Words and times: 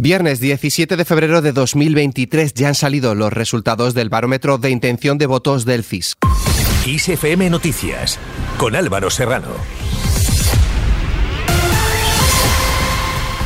Viernes 0.00 0.38
17 0.38 0.96
de 0.96 1.04
febrero 1.04 1.42
de 1.42 1.50
2023 1.50 2.54
ya 2.54 2.68
han 2.68 2.76
salido 2.76 3.16
los 3.16 3.32
resultados 3.32 3.94
del 3.94 4.08
barómetro 4.08 4.56
de 4.56 4.70
intención 4.70 5.18
de 5.18 5.26
votos 5.26 5.64
del 5.64 5.82
CIS. 5.82 6.16
ISFM 6.86 7.50
Noticias 7.50 8.16
con 8.58 8.76
Álvaro 8.76 9.10
Serrano. 9.10 9.48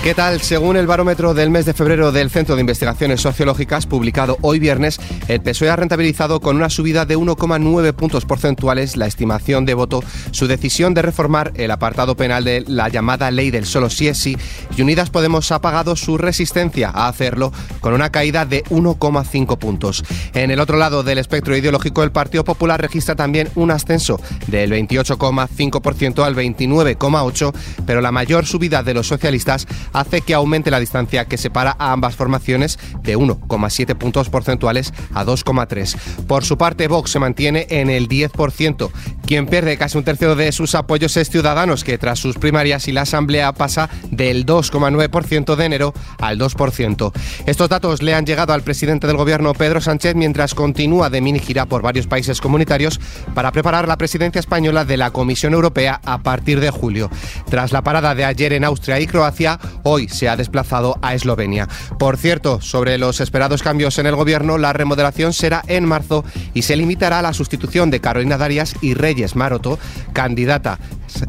¿Qué 0.02 0.14
tal? 0.14 0.40
Según 0.40 0.76
el 0.76 0.88
barómetro 0.88 1.32
del 1.32 1.50
mes 1.50 1.64
de 1.64 1.74
febrero 1.74 2.10
del 2.10 2.28
Centro 2.28 2.56
de 2.56 2.60
Investigaciones 2.60 3.20
Sociológicas, 3.20 3.86
publicado 3.86 4.36
hoy 4.40 4.59
viernes, 4.59 4.98
el 5.28 5.40
PSOE 5.40 5.70
ha 5.70 5.77
rentabilizado 5.77 6.40
con 6.40 6.56
una 6.56 6.70
subida 6.70 7.06
de 7.06 7.16
1,9 7.16 7.92
puntos 7.92 8.24
porcentuales 8.24 8.96
la 8.96 9.06
estimación 9.06 9.64
de 9.64 9.74
voto, 9.74 10.02
su 10.32 10.48
decisión 10.48 10.92
de 10.92 11.02
reformar 11.02 11.52
el 11.54 11.70
apartado 11.70 12.16
penal 12.16 12.42
de 12.42 12.64
la 12.66 12.88
llamada 12.88 13.30
ley 13.30 13.52
del 13.52 13.64
solo 13.64 13.91
sí 13.91 14.09
es 14.09 14.18
sí, 14.18 14.36
y 14.77 14.82
Unidas 14.82 15.10
Podemos 15.10 15.52
ha 15.52 15.60
pagado 15.60 15.95
su 15.95 16.19
resistencia 16.19 16.91
a 16.92 17.06
hacerlo 17.06 17.52
con 17.78 17.95
una 17.95 18.10
caída 18.10 18.45
de 18.45 18.64
1,5 18.64 19.56
puntos. 19.56 20.02
En 20.34 20.50
el 20.50 20.59
otro 20.59 20.78
lado 20.78 21.05
del 21.05 21.19
espectro 21.19 21.56
ideológico, 21.56 22.02
el 22.02 22.10
Partido 22.10 22.42
Popular 22.42 22.80
registra 22.80 23.14
también 23.14 23.50
un 23.55 23.70
ascenso 23.70 24.20
del 24.48 24.73
28,5% 24.73 26.24
al 26.24 26.34
29,8%, 26.34 27.55
pero 27.87 28.00
la 28.00 28.10
mayor 28.10 28.46
subida 28.46 28.82
de 28.82 28.95
los 28.95 29.06
socialistas 29.06 29.69
hace 29.92 30.20
que 30.20 30.34
aumente 30.34 30.70
la 30.70 30.80
distancia 30.80 31.27
que 31.27 31.38
separa 31.38 31.77
a 31.78 31.92
ambas 31.92 32.16
formaciones 32.16 32.78
de 33.02 33.16
1,7 33.16 33.96
puntos 33.96 34.28
porcentuales 34.28 34.92
a 35.15 35.24
2,3. 35.24 35.96
Por 36.27 36.45
su 36.45 36.59
parte, 36.59 36.88
Vox 36.88 37.10
se 37.10 37.18
mantiene 37.18 37.66
en 37.70 37.91
el 37.91 38.09
10%. 38.09 38.91
Quien 39.27 39.46
pierde 39.46 39.78
casi 39.78 39.96
un 39.98 40.05
tercio 40.05 40.34
de 40.34 40.52
sus 40.52 40.74
apoyos 40.74 41.16
es 41.16 41.30
Ciudadanos, 41.30 41.84
que 41.84 41.98
tras 41.98 42.18
sus 42.18 42.37
primarias 42.37 42.88
y 42.88 42.92
la 42.92 43.02
Asamblea 43.02 43.52
pasa 43.52 43.88
del 44.10 44.45
2,9% 44.45 45.56
de 45.56 45.65
enero 45.65 45.95
al 46.18 46.38
2%. 46.38 47.12
Estos 47.46 47.68
datos 47.68 48.02
le 48.02 48.15
han 48.15 48.27
llegado 48.27 48.52
al 48.52 48.62
presidente 48.62 49.06
del 49.06 49.16
gobierno, 49.16 49.54
Pedro 49.54 49.80
Sánchez, 49.80 50.15
mientras 50.15 50.54
continúa 50.54 51.10
de 51.10 51.20
mini 51.20 51.38
gira 51.38 51.66
por 51.66 51.82
varios 51.82 52.07
países 52.07 52.40
comunitarios 52.40 53.01
para 53.35 53.52
preparar 53.52 53.88
la 53.88 53.96
presidencia 53.96 54.40
española 54.40 54.85
de 54.85 54.96
la 54.96 55.10
Comisión 55.10 55.54
Europea 55.54 56.01
a 56.04 56.18
partir 56.18 56.60
de 56.60 56.70
julio. 56.70 57.10
Tras 57.48 57.73
la 57.73 57.82
parada 57.82 58.15
de 58.15 58.24
ayer 58.24 58.52
en 58.52 58.65
Austria 58.65 59.01
y 59.01 59.07
Croacia, 59.07 59.59
hoy 59.83 60.09
se 60.09 60.29
ha 60.29 60.37
desplazado 60.37 60.99
a 61.02 61.15
Eslovenia. 61.15 61.69
Por 61.99 62.16
cierto, 62.16 62.61
sobre 62.61 62.99
los 62.99 63.21
esperados 63.21 63.63
cambios 63.63 63.99
en 63.99 64.06
el 64.06 64.16
gobierno, 64.16 64.59
la 64.59 64.72
remodelación 64.72 65.33
será 65.33 65.62
en 65.66 65.84
marzo 65.84 66.25
y 66.55 66.62
se 66.62 66.77
limitará 66.77 67.19
a 67.19 67.22
la 67.22 67.33
sustitución 67.33 67.91
de 67.91 68.00
Carolina 68.00 68.38
Darias 68.38 68.75
y 68.81 68.94
Reyes 68.94 69.37
Maroto, 69.37 69.78
candidata 70.12 70.78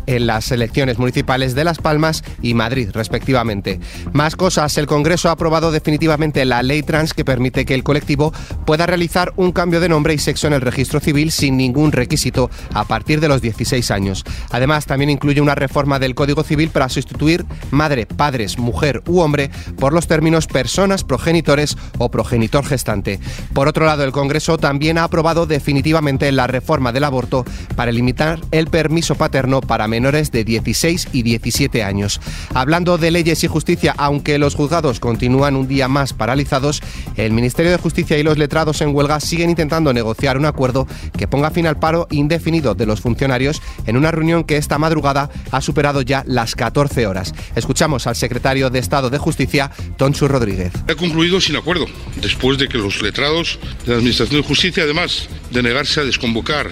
en 0.07 0.27
las 0.27 0.51
elecciones 0.51 0.99
municipales 0.99 1.55
de 1.55 1.63
Las 1.63 1.77
Palmas 1.77 2.23
y 2.41 2.53
Madrid, 2.53 2.89
respectivamente. 2.93 3.79
Más 4.11 4.35
cosas, 4.35 4.77
el 4.77 4.87
Congreso 4.87 5.29
ha 5.29 5.33
aprobado 5.33 5.71
definitivamente 5.71 6.45
la 6.45 6.63
ley 6.63 6.83
trans 6.83 7.13
que 7.13 7.25
permite 7.25 7.65
que 7.65 7.73
el 7.75 7.83
colectivo 7.83 8.33
pueda 8.65 8.85
realizar 8.85 9.33
un 9.35 9.51
cambio 9.51 9.79
de 9.79 9.89
nombre 9.89 10.13
y 10.13 10.17
sexo 10.17 10.47
en 10.47 10.53
el 10.53 10.61
registro 10.61 10.99
civil 10.99 11.31
sin 11.31 11.57
ningún 11.57 11.91
requisito 11.91 12.49
a 12.73 12.85
partir 12.85 13.19
de 13.19 13.27
los 13.27 13.41
16 13.41 13.91
años. 13.91 14.23
Además, 14.51 14.85
también 14.85 15.09
incluye 15.09 15.41
una 15.41 15.55
reforma 15.55 15.99
del 15.99 16.15
Código 16.15 16.43
Civil 16.43 16.69
para 16.69 16.89
sustituir 16.89 17.45
madre, 17.71 18.05
padres, 18.05 18.57
mujer 18.57 19.01
u 19.07 19.19
hombre 19.19 19.49
por 19.79 19.93
los 19.93 20.07
términos 20.07 20.47
personas, 20.47 21.03
progenitores 21.03 21.77
o 21.97 22.09
progenitor 22.09 22.65
gestante. 22.65 23.19
Por 23.53 23.67
otro 23.67 23.85
lado, 23.85 24.03
el 24.03 24.11
Congreso 24.11 24.57
también 24.57 24.97
ha 24.97 25.05
aprobado 25.05 25.45
definitivamente 25.45 26.31
la 26.31 26.47
reforma 26.47 26.91
del 26.91 27.03
aborto 27.03 27.45
para 27.75 27.91
limitar 27.91 28.39
el 28.51 28.67
permiso 28.67 29.15
paterno 29.15 29.61
para 29.61 29.72
menores 29.87 30.31
de 30.31 30.43
16 30.43 31.09
y 31.13 31.23
17 31.23 31.83
años. 31.83 32.21
Hablando 32.53 32.97
de 32.97 33.11
leyes 33.11 33.43
y 33.43 33.47
justicia, 33.47 33.93
aunque 33.97 34.37
los 34.37 34.55
juzgados 34.55 34.99
continúan 34.99 35.55
un 35.55 35.67
día 35.67 35.87
más 35.87 36.13
paralizados, 36.13 36.81
el 37.17 37.31
Ministerio 37.31 37.71
de 37.71 37.77
Justicia 37.77 38.17
y 38.17 38.23
los 38.23 38.37
letrados 38.37 38.81
en 38.81 38.95
huelga 38.95 39.19
siguen 39.19 39.49
intentando 39.49 39.93
negociar 39.93 40.37
un 40.37 40.45
acuerdo 40.45 40.87
que 41.17 41.27
ponga 41.27 41.51
fin 41.51 41.67
al 41.67 41.79
paro 41.79 42.07
indefinido 42.11 42.75
de 42.75 42.85
los 42.85 43.01
funcionarios 43.01 43.61
en 43.85 43.97
una 43.97 44.11
reunión 44.11 44.43
que 44.43 44.57
esta 44.57 44.77
madrugada 44.77 45.29
ha 45.51 45.61
superado 45.61 46.01
ya 46.01 46.23
las 46.27 46.55
14 46.55 47.07
horas. 47.07 47.33
Escuchamos 47.55 48.07
al 48.07 48.15
secretario 48.15 48.69
de 48.69 48.79
Estado 48.79 49.09
de 49.09 49.17
Justicia, 49.17 49.71
Tonchu 49.97 50.27
Rodríguez. 50.27 50.71
Ha 50.89 50.95
concluido 50.95 51.41
sin 51.41 51.55
acuerdo, 51.55 51.85
después 52.21 52.57
de 52.57 52.67
que 52.67 52.77
los 52.77 53.01
letrados 53.01 53.59
de 53.85 53.91
la 53.91 53.97
Administración 53.97 54.41
de 54.41 54.47
Justicia, 54.47 54.83
además 54.83 55.27
de 55.51 55.63
negarse 55.63 55.99
a 55.99 56.03
desconvocar 56.03 56.71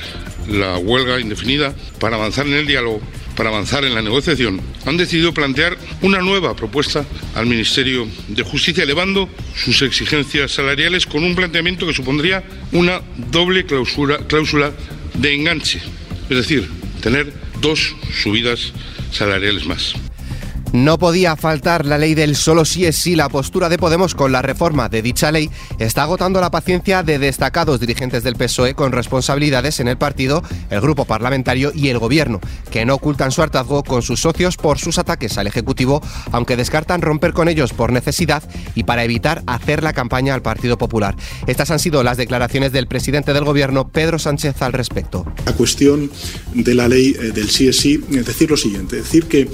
la 0.51 0.77
huelga 0.77 1.19
indefinida 1.19 1.75
para 1.99 2.15
avanzar 2.15 2.47
en 2.47 2.53
el 2.53 2.67
diálogo, 2.67 3.01
para 3.35 3.49
avanzar 3.49 3.85
en 3.85 3.95
la 3.95 4.01
negociación, 4.01 4.61
han 4.85 4.97
decidido 4.97 5.33
plantear 5.33 5.77
una 6.01 6.19
nueva 6.19 6.55
propuesta 6.55 7.05
al 7.35 7.45
Ministerio 7.45 8.07
de 8.27 8.43
Justicia, 8.43 8.83
elevando 8.83 9.29
sus 9.55 9.81
exigencias 9.81 10.51
salariales 10.51 11.05
con 11.05 11.23
un 11.23 11.35
planteamiento 11.35 11.87
que 11.87 11.93
supondría 11.93 12.43
una 12.71 13.01
doble 13.31 13.65
cláusula, 13.65 14.19
cláusula 14.27 14.71
de 15.13 15.33
enganche, 15.33 15.81
es 16.29 16.37
decir, 16.37 16.69
tener 17.01 17.33
dos 17.61 17.95
subidas 18.21 18.73
salariales 19.11 19.65
más. 19.65 19.95
No 20.73 20.97
podía 20.97 21.35
faltar 21.35 21.85
la 21.85 21.97
ley 21.97 22.15
del 22.15 22.37
solo 22.37 22.63
sí 22.63 22.85
es 22.85 22.95
sí. 22.95 23.17
La 23.17 23.27
postura 23.27 23.67
de 23.67 23.77
Podemos 23.77 24.15
con 24.15 24.31
la 24.31 24.41
reforma 24.41 24.87
de 24.87 25.01
dicha 25.01 25.29
ley 25.29 25.49
está 25.79 26.03
agotando 26.03 26.39
la 26.39 26.49
paciencia 26.49 27.03
de 27.03 27.19
destacados 27.19 27.81
dirigentes 27.81 28.23
del 28.23 28.37
PSOE 28.37 28.73
con 28.73 28.93
responsabilidades 28.93 29.81
en 29.81 29.89
el 29.89 29.97
partido, 29.97 30.43
el 30.69 30.79
grupo 30.79 31.03
parlamentario 31.03 31.73
y 31.75 31.89
el 31.89 31.99
gobierno, 31.99 32.39
que 32.69 32.85
no 32.85 32.95
ocultan 32.95 33.31
su 33.31 33.41
hartazgo 33.41 33.83
con 33.83 34.01
sus 34.01 34.21
socios 34.21 34.55
por 34.55 34.79
sus 34.79 34.97
ataques 34.97 35.37
al 35.37 35.47
Ejecutivo, 35.47 36.01
aunque 36.31 36.55
descartan 36.55 37.01
romper 37.01 37.33
con 37.33 37.49
ellos 37.49 37.73
por 37.73 37.91
necesidad 37.91 38.41
y 38.73 38.83
para 38.83 39.03
evitar 39.03 39.43
hacer 39.47 39.83
la 39.83 39.91
campaña 39.91 40.33
al 40.33 40.41
Partido 40.41 40.77
Popular. 40.77 41.17
Estas 41.47 41.69
han 41.71 41.79
sido 41.79 42.01
las 42.01 42.15
declaraciones 42.15 42.71
del 42.71 42.87
presidente 42.87 43.33
del 43.33 43.43
gobierno, 43.43 43.89
Pedro 43.89 44.19
Sánchez, 44.19 44.61
al 44.61 44.71
respecto. 44.71 45.25
La 45.45 45.53
cuestión 45.53 46.09
de 46.53 46.73
la 46.75 46.87
ley 46.87 47.13
eh, 47.19 47.31
del 47.31 47.49
sí 47.49 47.67
es 47.67 47.77
sí, 47.77 47.97
decir 47.97 48.49
lo 48.49 48.57
siguiente, 48.57 48.95
decir 48.95 49.25
que 49.25 49.49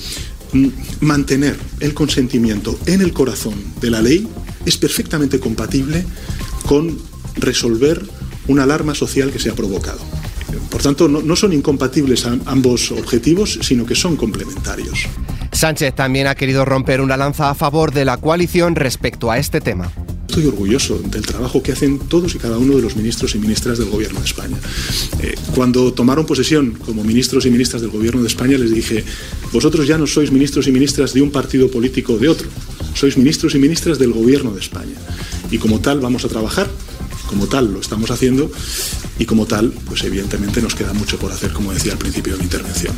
mantener 1.01 1.57
el 1.79 1.93
consentimiento 1.93 2.77
en 2.85 3.01
el 3.01 3.13
corazón 3.13 3.55
de 3.81 3.89
la 3.89 4.01
ley 4.01 4.27
es 4.65 4.77
perfectamente 4.77 5.39
compatible 5.39 6.05
con 6.65 6.97
resolver 7.35 8.01
una 8.47 8.63
alarma 8.63 8.95
social 8.95 9.31
que 9.31 9.39
se 9.39 9.49
ha 9.49 9.55
provocado. 9.55 9.99
Por 10.69 10.81
tanto, 10.81 11.07
no, 11.07 11.35
son 11.35 11.53
incompatibles 11.53 12.25
ambos 12.25 12.91
objetivos, 12.91 13.59
sino 13.61 13.85
que 13.85 13.95
son 13.95 14.15
complementarios. 14.15 15.07
Sánchez 15.51 15.95
también 15.95 16.27
ha 16.27 16.35
querido 16.35 16.65
romper 16.65 17.01
una 17.01 17.17
lanza 17.17 17.49
a 17.49 17.55
favor 17.55 17.91
de 17.93 18.05
la 18.05 18.17
coalición 18.17 18.75
respecto 18.75 19.31
a 19.31 19.37
este 19.37 19.61
tema 19.61 19.91
estoy 20.37 20.53
orgulloso 20.53 20.99
del 20.99 21.25
trabajo 21.25 21.63
que 21.63 21.71
hacen 21.71 21.97
todos 21.97 22.35
y 22.35 22.37
cada 22.37 22.59
uno 22.59 22.75
de 22.75 22.81
los 22.83 22.95
ministros 22.95 23.33
y 23.33 23.39
ministras 23.39 23.79
del 23.79 23.89
Gobierno 23.89 24.19
de 24.19 24.25
España. 24.25 24.55
Eh, 25.19 25.33
cuando 25.55 25.91
tomaron 25.93 26.27
posesión 26.27 26.77
como 26.85 27.03
ministros 27.03 27.47
y 27.47 27.49
ministras 27.49 27.81
del 27.81 27.89
Gobierno 27.89 28.21
de 28.21 28.27
España, 28.27 28.55
les 28.55 28.71
dije, 28.71 29.03
vosotros 29.51 29.87
ya 29.87 29.97
no 29.97 30.05
sois 30.05 30.31
ministros 30.31 30.67
y 30.67 30.71
ministras 30.71 31.15
de 31.15 31.23
un 31.23 31.31
partido 31.31 31.71
político 31.71 32.13
o 32.13 32.17
de 32.19 32.29
otro, 32.29 32.47
sois 32.93 33.17
ministros 33.17 33.55
y 33.55 33.57
ministras 33.57 33.97
del 33.97 34.13
Gobierno 34.13 34.51
de 34.51 34.59
España. 34.59 34.93
Y 35.49 35.57
como 35.57 35.79
tal 35.79 36.01
vamos 36.01 36.23
a 36.23 36.27
trabajar, 36.27 36.69
como 37.27 37.47
tal 37.47 37.71
lo 37.71 37.79
estamos 37.79 38.09
haciendo, 38.09 38.49
y 39.19 39.25
como 39.25 39.45
tal, 39.45 39.71
pues 39.85 40.03
evidentemente 40.03 40.61
nos 40.61 40.75
queda 40.75 40.93
mucho 40.93 41.17
por 41.17 41.31
hacer, 41.31 41.53
como 41.53 41.71
decía 41.71 41.91
al 41.91 41.99
principio 41.99 42.33
de 42.33 42.39
mi 42.39 42.45
intervención. 42.45 42.95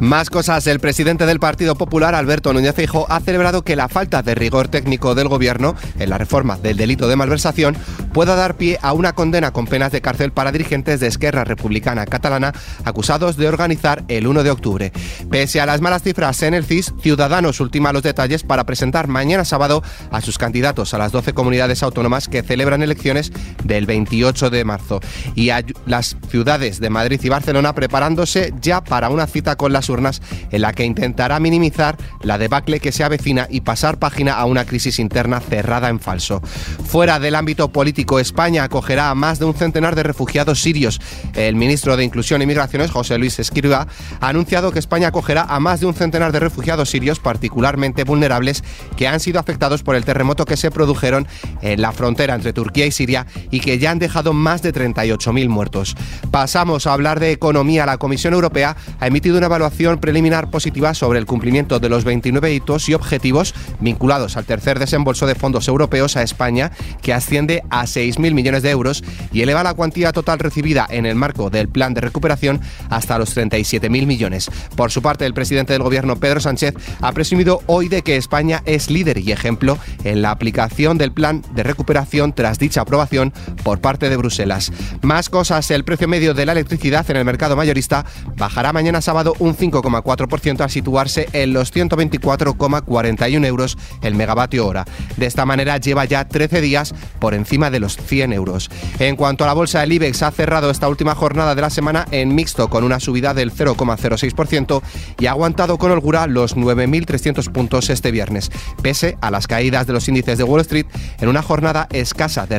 Más 0.00 0.30
cosas. 0.30 0.66
El 0.66 0.80
presidente 0.80 1.26
del 1.26 1.40
Partido 1.40 1.74
Popular, 1.74 2.14
Alberto 2.14 2.52
Núñez 2.54 2.74
Feijóo, 2.74 3.06
ha 3.10 3.20
celebrado 3.20 3.62
que 3.62 3.76
la 3.76 3.88
falta 3.88 4.22
de 4.22 4.34
rigor 4.34 4.68
técnico 4.68 5.14
del 5.14 5.28
gobierno 5.28 5.74
en 5.98 6.08
la 6.08 6.16
reforma 6.16 6.56
del 6.56 6.78
delito 6.78 7.06
de 7.06 7.16
malversación 7.16 7.76
pueda 8.14 8.34
dar 8.34 8.56
pie 8.56 8.78
a 8.80 8.94
una 8.94 9.12
condena 9.12 9.52
con 9.52 9.66
penas 9.66 9.92
de 9.92 10.00
cárcel 10.00 10.32
para 10.32 10.52
dirigentes 10.52 11.00
de 11.00 11.06
Esquerra 11.06 11.44
Republicana 11.44 12.06
Catalana 12.06 12.54
acusados 12.84 13.36
de 13.36 13.48
organizar 13.48 14.04
el 14.08 14.26
1 14.26 14.42
de 14.42 14.50
octubre. 14.50 14.92
Pese 15.30 15.60
a 15.60 15.66
las 15.66 15.82
malas 15.82 16.02
cifras 16.02 16.42
en 16.42 16.54
el 16.54 16.64
CIS, 16.64 16.94
Ciudadanos 17.02 17.60
ultima 17.60 17.92
los 17.92 18.02
detalles 18.02 18.42
para 18.42 18.64
presentar 18.64 19.06
mañana 19.06 19.44
sábado 19.44 19.82
a 20.10 20.22
sus 20.22 20.38
candidatos 20.38 20.94
a 20.94 20.98
las 20.98 21.12
12 21.12 21.34
comunidades 21.34 21.82
autónomas 21.82 22.26
que 22.26 22.42
celebran 22.42 22.82
elecciones 22.82 23.32
del 23.64 23.86
28 23.86 24.50
de 24.50 24.64
marzo. 24.64 25.00
Y 25.34 25.50
a 25.50 25.64
las 25.86 26.16
ciudades 26.28 26.80
de 26.80 26.90
Madrid 26.90 27.20
y 27.22 27.28
Barcelona 27.28 27.74
preparándose 27.74 28.52
ya 28.60 28.82
para 28.82 29.10
una 29.10 29.26
cita 29.26 29.56
con 29.56 29.72
las 29.72 29.88
urnas 29.88 30.22
en 30.50 30.62
la 30.62 30.72
que 30.72 30.84
intentará 30.84 31.40
minimizar 31.40 31.96
la 32.22 32.38
debacle 32.38 32.80
que 32.80 32.92
se 32.92 33.04
avecina 33.04 33.46
y 33.50 33.60
pasar 33.62 33.98
página 33.98 34.34
a 34.34 34.44
una 34.44 34.64
crisis 34.64 34.98
interna 34.98 35.40
cerrada 35.40 35.88
en 35.88 36.00
falso. 36.00 36.40
Fuera 36.86 37.18
del 37.18 37.34
ámbito 37.34 37.72
político, 37.72 38.18
España 38.18 38.64
acogerá 38.64 39.10
a 39.10 39.14
más 39.14 39.38
de 39.38 39.44
un 39.44 39.54
centenar 39.54 39.94
de 39.94 40.02
refugiados 40.02 40.60
sirios. 40.60 41.00
El 41.34 41.56
ministro 41.56 41.96
de 41.96 42.04
Inclusión 42.04 42.42
y 42.42 42.46
Migraciones, 42.46 42.90
José 42.90 43.18
Luis 43.18 43.38
Escriba, 43.38 43.86
ha 44.20 44.28
anunciado 44.28 44.72
que 44.72 44.78
España 44.78 45.08
acogerá 45.08 45.42
a 45.42 45.60
más 45.60 45.80
de 45.80 45.86
un 45.86 45.94
centenar 45.94 46.32
de 46.32 46.40
refugiados 46.40 46.90
sirios 46.90 47.20
particularmente 47.20 48.04
vulnerables 48.04 48.64
que 48.96 49.08
han 49.08 49.20
sido 49.20 49.40
afectados 49.40 49.82
por 49.82 49.94
el 49.94 50.04
terremoto 50.04 50.44
que 50.44 50.56
se 50.56 50.70
produjeron 50.70 51.26
en 51.62 51.80
la 51.80 51.92
frontera 51.92 52.34
entre 52.34 52.52
Turquía 52.52 52.86
y 52.86 52.92
Siria 52.92 53.26
y 53.50 53.60
que 53.60 53.78
ya 53.78 53.90
han 53.90 53.98
dejado 53.98 54.32
más 54.32 54.62
de 54.62 54.72
38.000 54.72 55.48
muertos. 55.48 55.96
Pasamos 56.30 56.86
a 56.86 56.92
hablar 56.92 57.20
de 57.20 57.32
economía. 57.32 57.86
La 57.86 57.98
Comisión 57.98 58.34
Europea 58.34 58.76
ha 58.98 59.06
emitido 59.06 59.36
una 59.36 59.46
evaluación 59.46 59.98
preliminar 59.98 60.50
positiva 60.50 60.94
sobre 60.94 61.18
el 61.18 61.26
cumplimiento 61.26 61.80
de 61.80 61.88
los 61.88 62.04
29 62.04 62.52
hitos 62.54 62.88
y 62.88 62.94
objetivos 62.94 63.54
vinculados 63.80 64.36
al 64.36 64.44
tercer 64.44 64.78
desembolso 64.78 65.26
de 65.26 65.34
fondos 65.34 65.68
europeos 65.68 66.16
a 66.16 66.22
España, 66.22 66.72
que 67.02 67.12
asciende 67.12 67.62
a 67.70 67.84
6.000 67.84 68.32
millones 68.32 68.62
de 68.62 68.70
euros 68.70 69.02
y 69.32 69.42
eleva 69.42 69.62
la 69.62 69.74
cuantía 69.74 70.12
total 70.12 70.38
recibida 70.38 70.86
en 70.90 71.06
el 71.06 71.14
marco 71.14 71.50
del 71.50 71.68
plan 71.68 71.94
de 71.94 72.00
recuperación 72.00 72.60
hasta 72.88 73.18
los 73.18 73.36
37.000 73.36 74.06
millones. 74.06 74.50
Por 74.76 74.90
su 74.90 75.02
parte, 75.02 75.26
el 75.26 75.34
presidente 75.34 75.72
del 75.72 75.82
gobierno, 75.82 76.16
Pedro 76.16 76.40
Sánchez, 76.40 76.74
ha 77.00 77.12
presumido 77.12 77.62
hoy 77.66 77.88
de 77.88 78.02
que 78.02 78.16
España 78.16 78.62
es 78.66 78.90
líder 78.90 79.18
y 79.18 79.32
ejemplo 79.32 79.78
en 80.04 80.22
la 80.22 80.30
aplicación 80.30 80.98
del 80.98 81.12
plan 81.12 81.42
de 81.54 81.62
recuperación 81.62 82.32
tras 82.32 82.58
dicha 82.58 82.82
aprobación 82.82 83.19
por 83.62 83.80
parte 83.80 84.08
de 84.08 84.16
Bruselas. 84.16 84.72
Más 85.02 85.28
cosas, 85.28 85.70
el 85.70 85.84
precio 85.84 86.08
medio 86.08 86.34
de 86.34 86.46
la 86.46 86.52
electricidad 86.52 87.08
en 87.10 87.16
el 87.16 87.24
mercado 87.24 87.56
mayorista 87.56 88.04
bajará 88.36 88.72
mañana 88.72 89.00
sábado 89.00 89.34
un 89.38 89.56
5,4% 89.56 90.60
al 90.60 90.70
situarse 90.70 91.28
en 91.32 91.52
los 91.52 91.72
124,41 91.74 93.46
euros 93.46 93.78
el 94.02 94.14
megavatio 94.14 94.66
hora. 94.66 94.84
De 95.16 95.26
esta 95.26 95.46
manera 95.46 95.76
lleva 95.78 96.04
ya 96.04 96.26
13 96.26 96.60
días 96.60 96.94
por 97.18 97.34
encima 97.34 97.70
de 97.70 97.80
los 97.80 97.96
100 97.96 98.32
euros. 98.32 98.70
En 98.98 99.16
cuanto 99.16 99.44
a 99.44 99.46
la 99.46 99.52
bolsa, 99.52 99.82
el 99.82 99.92
IBEX 99.92 100.22
ha 100.22 100.30
cerrado 100.30 100.70
esta 100.70 100.88
última 100.88 101.14
jornada 101.14 101.54
de 101.54 101.62
la 101.62 101.70
semana 101.70 102.06
en 102.10 102.34
mixto 102.34 102.68
con 102.68 102.84
una 102.84 103.00
subida 103.00 103.34
del 103.34 103.52
0,06% 103.52 104.82
y 105.18 105.26
ha 105.26 105.32
aguantado 105.32 105.78
con 105.78 105.90
holgura 105.90 106.26
los 106.26 106.56
9.300 106.56 107.50
puntos 107.52 107.90
este 107.90 108.10
viernes, 108.10 108.50
pese 108.82 109.16
a 109.20 109.30
las 109.30 109.46
caídas 109.46 109.86
de 109.86 109.92
los 109.92 110.08
índices 110.08 110.38
de 110.38 110.44
Wall 110.44 110.60
Street 110.62 110.86
en 111.20 111.28
una 111.28 111.42
jornada 111.42 111.88
escasa 111.92 112.46
de 112.46 112.58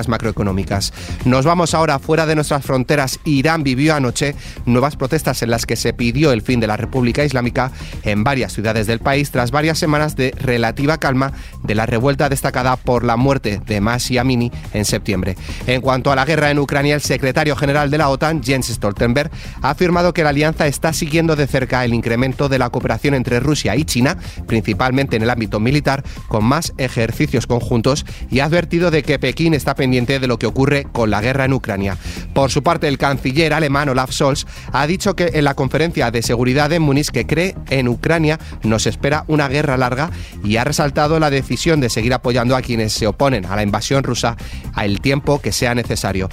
referencias 0.00 0.08
macroeconómicas. 0.08 0.92
Nos 1.24 1.44
vamos 1.44 1.74
ahora 1.74 1.98
fuera 1.98 2.26
de 2.26 2.34
nuestras 2.34 2.64
fronteras. 2.64 3.18
Irán 3.24 3.62
vivió 3.62 3.94
anoche 3.94 4.34
nuevas 4.66 4.96
protestas 4.96 5.42
en 5.42 5.50
las 5.50 5.66
que 5.66 5.76
se 5.76 5.92
pidió 5.92 6.32
el 6.32 6.42
fin 6.42 6.60
de 6.60 6.66
la 6.66 6.76
República 6.76 7.24
Islámica 7.24 7.70
en 8.02 8.24
varias 8.24 8.52
ciudades 8.52 8.86
del 8.86 9.00
país 9.00 9.30
tras 9.30 9.50
varias 9.50 9.78
semanas 9.78 10.16
de 10.16 10.32
relativa 10.38 10.98
calma 10.98 11.32
de 11.62 11.74
la 11.74 11.86
revuelta 11.86 12.28
destacada 12.28 12.76
por 12.76 13.04
la 13.04 13.16
muerte 13.16 13.60
de 13.66 13.80
Masi 13.80 14.18
Amini 14.18 14.50
en 14.72 14.84
septiembre. 14.84 15.36
En 15.66 15.80
cuanto 15.80 16.12
a 16.12 16.16
la 16.16 16.24
guerra 16.24 16.50
en 16.50 16.58
Ucrania, 16.58 16.94
el 16.94 17.00
secretario 17.00 17.56
general 17.56 17.90
de 17.90 17.98
la 17.98 18.08
OTAN, 18.08 18.42
Jens 18.42 18.68
Stoltenberg, 18.68 19.30
ha 19.62 19.70
afirmado 19.70 20.12
que 20.12 20.22
la 20.22 20.30
alianza 20.30 20.66
está 20.66 20.92
siguiendo 20.92 21.36
de 21.36 21.46
cerca 21.46 21.84
el 21.84 21.94
incremento 21.94 22.48
de 22.48 22.58
la 22.58 22.70
cooperación 22.70 23.14
entre 23.14 23.40
Rusia 23.40 23.76
y 23.76 23.84
China, 23.84 24.16
principalmente 24.46 25.16
en 25.16 25.22
el 25.22 25.30
ámbito 25.30 25.60
militar, 25.60 26.04
con 26.28 26.44
más 26.44 26.72
ejercicios 26.78 27.46
conjuntos 27.46 28.06
y 28.30 28.40
ha 28.40 28.46
advertido 28.46 28.90
de 28.90 29.02
que 29.02 29.18
Pekín 29.18 29.54
está 29.54 29.74
pendiente 29.74 29.89
de 29.90 30.26
lo 30.26 30.38
que 30.38 30.46
ocurre 30.46 30.86
con 30.92 31.10
la 31.10 31.20
guerra 31.20 31.44
en 31.44 31.52
Ucrania. 31.52 31.96
Por 32.32 32.50
su 32.50 32.62
parte, 32.62 32.86
el 32.86 32.96
canciller 32.96 33.52
alemán 33.52 33.88
Olaf 33.88 34.12
Scholz 34.12 34.46
ha 34.72 34.86
dicho 34.86 35.16
que 35.16 35.30
en 35.34 35.44
la 35.44 35.54
conferencia 35.54 36.10
de 36.10 36.22
seguridad 36.22 36.70
de 36.70 36.78
Múnich 36.78 37.10
que 37.10 37.26
cree 37.26 37.56
en 37.70 37.88
Ucrania 37.88 38.38
nos 38.62 38.86
espera 38.86 39.24
una 39.26 39.48
guerra 39.48 39.76
larga 39.76 40.10
y 40.44 40.56
ha 40.56 40.64
resaltado 40.64 41.18
la 41.18 41.30
decisión 41.30 41.80
de 41.80 41.90
seguir 41.90 42.14
apoyando 42.14 42.56
a 42.56 42.62
quienes 42.62 42.92
se 42.92 43.06
oponen 43.06 43.46
a 43.46 43.56
la 43.56 43.62
invasión 43.62 44.04
rusa 44.04 44.36
al 44.74 45.00
tiempo 45.00 45.40
que 45.40 45.52
sea 45.52 45.74
necesario. 45.74 46.28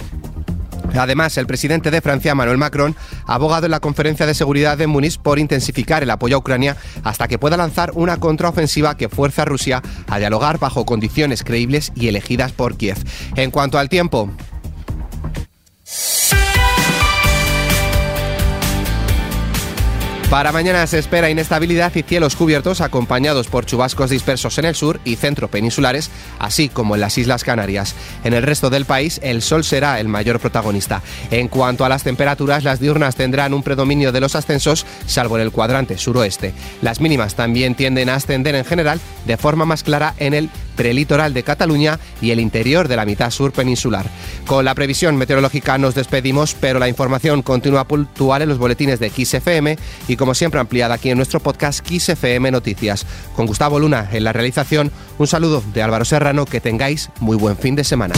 Además, 0.94 1.36
el 1.36 1.46
presidente 1.46 1.90
de 1.90 2.00
Francia, 2.00 2.34
Manuel 2.34 2.58
Macron, 2.58 2.96
ha 3.26 3.34
abogado 3.34 3.66
en 3.66 3.72
la 3.72 3.80
conferencia 3.80 4.26
de 4.26 4.34
seguridad 4.34 4.78
de 4.78 4.86
Múnich 4.86 5.18
por 5.18 5.38
intensificar 5.38 6.02
el 6.02 6.10
apoyo 6.10 6.36
a 6.36 6.38
Ucrania 6.40 6.76
hasta 7.04 7.28
que 7.28 7.38
pueda 7.38 7.56
lanzar 7.56 7.92
una 7.94 8.18
contraofensiva 8.18 8.96
que 8.96 9.08
fuerza 9.08 9.42
a 9.42 9.46
Rusia 9.46 9.82
a 10.08 10.18
dialogar 10.18 10.58
bajo 10.58 10.84
condiciones 10.84 11.44
creíbles 11.44 11.92
y 11.94 12.08
elegidas 12.08 12.52
por 12.52 12.76
Kiev. 12.76 12.98
En 13.36 13.50
cuanto 13.50 13.78
al 13.78 13.88
tiempo, 13.88 14.30
Para 20.30 20.52
mañana 20.52 20.86
se 20.86 20.98
espera 20.98 21.30
inestabilidad 21.30 21.94
y 21.94 22.02
cielos 22.02 22.36
cubiertos 22.36 22.82
acompañados 22.82 23.46
por 23.46 23.64
chubascos 23.64 24.10
dispersos 24.10 24.58
en 24.58 24.66
el 24.66 24.74
sur 24.74 25.00
y 25.02 25.16
centro 25.16 25.48
peninsulares, 25.48 26.10
así 26.38 26.68
como 26.68 26.94
en 26.94 27.00
las 27.00 27.16
Islas 27.16 27.44
Canarias. 27.44 27.94
En 28.24 28.34
el 28.34 28.42
resto 28.42 28.68
del 28.68 28.84
país 28.84 29.20
el 29.22 29.40
sol 29.40 29.64
será 29.64 29.98
el 30.00 30.08
mayor 30.08 30.38
protagonista. 30.38 31.00
En 31.30 31.48
cuanto 31.48 31.86
a 31.86 31.88
las 31.88 32.02
temperaturas, 32.02 32.62
las 32.62 32.78
diurnas 32.78 33.16
tendrán 33.16 33.54
un 33.54 33.62
predominio 33.62 34.12
de 34.12 34.20
los 34.20 34.36
ascensos, 34.36 34.84
salvo 35.06 35.38
en 35.38 35.44
el 35.44 35.50
cuadrante 35.50 35.96
suroeste. 35.96 36.52
Las 36.82 37.00
mínimas 37.00 37.34
también 37.34 37.74
tienden 37.74 38.10
a 38.10 38.16
ascender 38.16 38.54
en 38.54 38.66
general 38.66 39.00
de 39.24 39.38
forma 39.38 39.64
más 39.64 39.82
clara 39.82 40.12
en 40.18 40.34
el 40.34 40.50
prelitoral 40.78 41.34
de 41.34 41.42
Cataluña 41.42 41.98
y 42.22 42.30
el 42.30 42.38
interior 42.38 42.86
de 42.86 42.94
la 42.94 43.04
mitad 43.04 43.32
sur 43.32 43.52
peninsular. 43.52 44.06
Con 44.46 44.64
la 44.64 44.76
previsión 44.76 45.16
meteorológica 45.16 45.76
nos 45.76 45.96
despedimos, 45.96 46.54
pero 46.54 46.78
la 46.78 46.88
información 46.88 47.42
continúa 47.42 47.88
puntual 47.88 48.42
en 48.42 48.48
los 48.48 48.58
boletines 48.58 49.00
de 49.00 49.10
XFM 49.10 49.76
y 50.06 50.16
como 50.16 50.34
siempre 50.34 50.60
ampliada 50.60 50.94
aquí 50.94 51.10
en 51.10 51.16
nuestro 51.16 51.40
podcast 51.40 51.84
XFM 51.84 52.52
Noticias. 52.52 53.04
Con 53.34 53.46
Gustavo 53.46 53.80
Luna 53.80 54.08
en 54.12 54.22
la 54.22 54.32
realización, 54.32 54.92
un 55.18 55.26
saludo 55.26 55.64
de 55.74 55.82
Álvaro 55.82 56.04
Serrano, 56.04 56.46
que 56.46 56.60
tengáis 56.60 57.10
muy 57.18 57.36
buen 57.36 57.56
fin 57.56 57.74
de 57.74 57.82
semana. 57.82 58.14